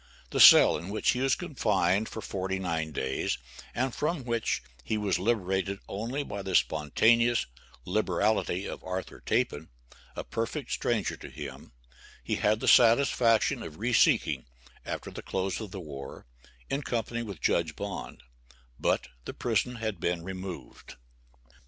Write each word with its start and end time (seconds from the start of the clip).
The 0.31 0.39
cell 0.39 0.77
in 0.77 0.89
which 0.89 1.11
he 1.11 1.19
was 1.21 1.35
confined 1.35 2.09
for 2.09 2.21
forty 2.23 2.57
nine 2.57 2.91
days, 2.91 3.37
and 3.75 3.93
from 3.93 4.23
which 4.23 4.63
he 4.83 4.97
was 4.97 5.19
liberated 5.19 5.77
only 5.87 6.23
by 6.23 6.41
the 6.41 6.55
spontaneous 6.55 7.45
liberality 7.85 8.65
of 8.65 8.83
Arthur 8.83 9.19
Tappan, 9.23 9.69
a 10.15 10.23
perfect 10.23 10.71
stranger 10.71 11.15
to 11.17 11.29
him, 11.29 11.73
he 12.23 12.37
had 12.37 12.61
the 12.61 12.67
satisfaction 12.67 13.61
of 13.61 13.77
reseeking, 13.77 14.45
after 14.87 15.11
the 15.11 15.21
close 15.21 15.59
of 15.61 15.69
the 15.69 15.79
war, 15.79 16.25
in 16.67 16.81
company 16.81 17.21
with 17.21 17.39
Judge 17.39 17.75
Bond, 17.75 18.23
but 18.79 19.07
the 19.25 19.35
prison 19.35 19.75
had 19.75 19.99
been 19.99 20.23
removed. 20.23 20.95